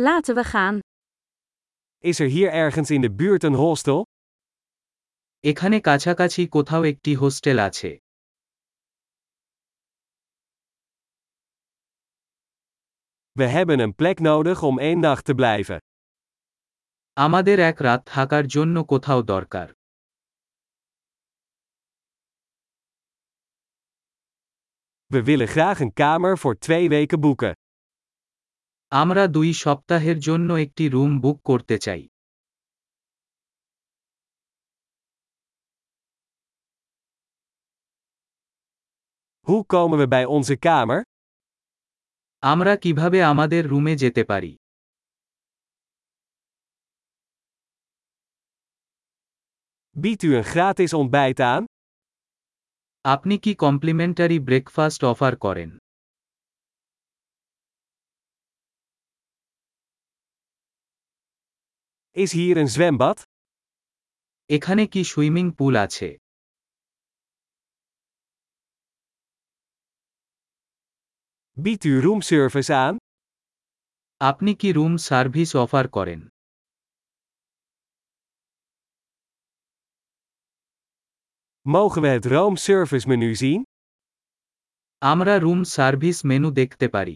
Laten 0.00 0.34
we 0.34 0.44
gaan. 0.44 0.78
Is 1.98 2.20
er 2.20 2.26
hier 2.26 2.50
ergens 2.50 2.90
in 2.90 3.00
de 3.00 3.12
buurt 3.12 3.42
een 3.42 3.54
hostel? 3.54 4.02
এখানে 5.40 5.80
কাছাকাছি 5.80 6.42
কোথাও 6.54 6.82
একটি 6.92 7.12
হোস্টেল 7.20 7.58
আছে 7.68 7.90
We 13.38 13.46
hebben 13.56 13.78
een 13.84 13.94
plek 14.00 14.18
nodig 14.30 14.62
om 14.62 14.78
één 14.78 15.00
nacht 15.00 15.24
te 15.24 15.34
blijven. 15.34 15.78
আমাদের 17.24 17.58
এক 17.70 17.78
রাত 17.86 18.02
থাকার 18.14 18.44
জন্য 18.54 18.76
কোথাও 18.92 19.20
দরকার 19.34 19.68
We 25.12 25.20
willen 25.22 25.48
graag 25.48 25.78
een 25.80 25.92
kamer 25.92 26.38
voor 26.38 26.58
twee 26.58 26.88
weken 26.88 27.20
boeken. 27.20 27.52
আমরা 28.92 29.24
দুই 29.26 29.50
সপ্তাহের 29.54 30.18
জন্য 30.18 30.48
একটি 30.64 30.84
রুম 30.88 31.10
বুক 31.20 31.38
করতে 31.42 31.76
চাই 31.78 32.02
Hoe 39.46 39.62
komen 39.66 39.98
we 39.98 40.06
bij 40.08 40.24
onze 40.36 40.56
kamer? 40.58 41.00
আমরা 42.42 42.72
কীভাবে 42.76 43.18
আমাদের 43.24 43.62
রুমে 43.68 43.94
যেতে 43.96 44.22
পারি 44.24 44.52
Biedt 49.96 50.22
u 50.22 50.30
een 50.36 50.44
gratis 50.44 50.92
ontbijt 50.92 51.40
aan? 51.40 51.62
আপনি 53.04 53.34
কি 53.38 53.52
কমপ্লিমেন্টারি 53.64 54.38
ব্রেকফাস্ট 54.40 55.00
অফার 55.04 55.32
করেন 55.36 55.70
Is 62.23 62.31
hier 62.39 62.55
een 62.61 62.69
zwembad? 62.75 63.17
এখানে 64.55 64.83
কি 64.93 65.01
সুইমিং 65.11 65.45
পুল 65.57 65.75
আছে 65.85 66.09
Biedt 71.57 71.83
u 71.91 71.93
roomservice 72.05 72.71
aan? 72.83 72.95
আপনি 74.29 74.51
কি 74.61 74.69
রুম 74.77 74.93
সার্ভিস 75.07 75.51
অফার 75.63 75.85
করেন 75.95 76.21
Mogen 81.65 82.01
we 82.03 82.09
het 82.17 82.25
roomservice 82.33 83.07
menu 83.11 83.29
zien? 83.41 83.61
আমরা 85.01 85.33
রুম 85.43 85.59
সার্ভিস 85.75 86.17
মেনু 86.29 86.49
দেখতে 86.59 86.85
পারি 86.95 87.15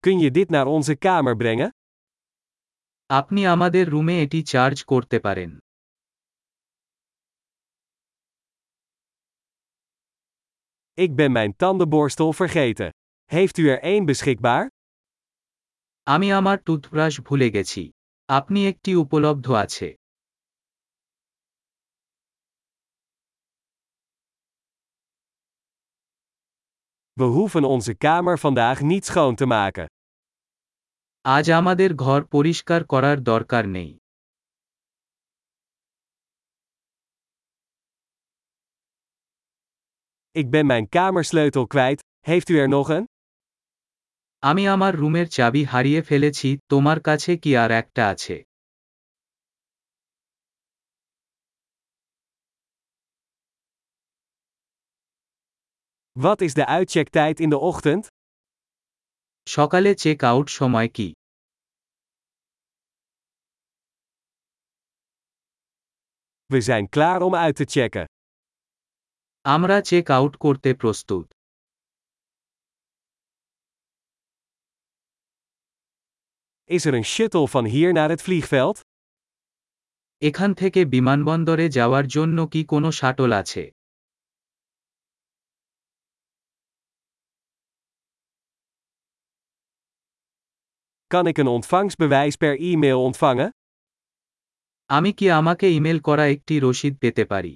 Kun 0.00 0.18
je 0.18 0.30
dit 0.30 0.48
naar 0.50 0.66
onze 0.66 0.94
kamer 0.96 1.36
brengen? 1.36 1.70
আপনি 3.10 3.40
আমাদের 3.46 3.84
রুমে 3.88 4.14
এটি 4.24 4.40
চার্জ 4.42 4.76
করতে 4.84 5.16
পারেন 5.20 5.50
Ik 10.98 11.14
ben 11.14 11.32
mijn 11.32 11.56
tandenborstel 11.56 12.32
vergeten. 12.32 12.90
Heeft 13.24 13.56
u 13.58 13.68
er 13.70 13.80
één 13.82 14.04
beschikbaar? 14.04 14.68
আমি 16.06 16.28
আমার 16.32 16.58
টুথব্রাশ 16.62 17.14
ভুলে 17.26 17.48
গেছি 17.50 17.82
আপনি 18.28 18.60
একটি 18.70 18.90
উপলব্ধ 19.02 19.46
আছে 19.64 19.88
We 27.12 27.24
hoeven 27.24 27.64
onze 27.64 27.94
kamer 27.94 28.38
vandaag 28.38 28.80
niet 28.80 29.04
schoon 29.04 29.34
te 29.34 29.46
maken. 29.46 29.86
আজ 31.20 31.50
আমাদের 31.50 31.94
ঘর 31.94 32.20
পরিষ্কার 32.34 32.80
করার 32.86 33.18
দরকার 33.22 33.64
নেই 33.68 33.90
Ik 40.34 40.50
ben 40.50 40.66
mijn 40.66 40.88
kamersleutel 40.88 41.66
kwijt. 41.66 42.00
Heeft 42.20 42.48
u 42.48 42.58
er 42.58 42.68
nog 42.68 42.88
een? 42.88 43.04
আমি 44.38 44.68
আমার 44.68 44.94
রুমের 44.94 45.28
চাবি 45.28 45.62
হারিয়ে 45.64 46.00
ফেলেছি 46.02 46.48
তোমার 46.66 46.98
কাছে 47.00 47.32
কি 47.36 47.50
আর 47.56 47.70
একটা 47.70 48.02
আছে 48.08 48.36
Wat 56.20 56.40
is 56.40 56.54
de 56.54 56.66
uitchecktijd 56.66 57.40
in 57.40 57.50
de 57.50 57.58
ochtend? 57.58 58.06
সকালে 59.54 59.90
চেক 60.02 60.18
আউট 60.30 60.46
সময় 60.58 60.88
কি 60.96 61.08
We 66.50 66.60
zijn 66.68 66.84
klaar 66.94 67.20
om 67.26 67.34
uit 67.44 67.56
te 67.56 67.64
checken. 67.74 68.04
আমরা 69.54 69.76
চেক 69.88 70.06
আউট 70.16 70.34
করতে 70.44 70.70
প্রস্তুত 70.80 71.26
Is 76.70 76.84
er 76.84 76.94
een 76.94 77.04
shuttle 77.04 77.48
van 77.48 77.64
hier 77.64 77.92
naar 77.92 78.08
het 78.08 78.22
vliegveld? 78.22 78.76
এখান 80.28 80.50
থেকে 80.60 80.80
বিমানবন্দরে 80.94 81.66
যাওয়ার 81.68 82.06
জন্য 82.16 82.38
কি 82.52 82.60
কোনো 82.72 82.88
শাটল 82.98 83.30
আছে 83.40 83.64
Kan 91.10 91.26
ik 91.26 91.38
een 91.38 91.46
ontvangstbewijs 91.46 92.36
per 92.36 92.54
e-mail 92.60 93.02
ontvangen? 93.02 93.50
আমি 94.90 95.10
কি 95.18 95.26
আমাকে 95.30 95.66
ইমেল 95.76 95.98
করা 96.00 96.24
একটি 96.34 96.54
রসিদ 96.58 96.94
পেতে 97.02 97.24
পারি 97.32 97.54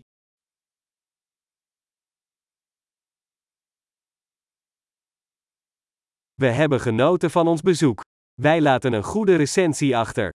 We 6.38 6.47
hebben 6.60 6.81
genoten 6.81 7.31
van 7.31 7.47
ons 7.48 7.62
bezoek. 7.62 7.98
Wij 8.43 8.60
laten 8.60 8.93
een 8.93 9.03
goede 9.03 9.34
recensie 9.37 9.97
achter. 9.97 10.28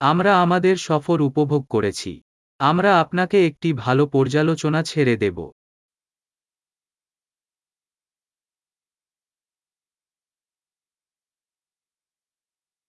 আমরা 0.00 0.32
আমাদের 0.40 0.76
সফর 0.76 1.18
উপভোগ 1.20 1.62
করেছি 1.68 2.12
আমরা 2.60 2.90
আপনাকে 3.00 3.38
একটি 3.46 3.68
ভালো 3.84 4.04
পর্যালোচনা 4.06 4.80
ছেড়ে 4.82 5.14
দেব 5.16 5.38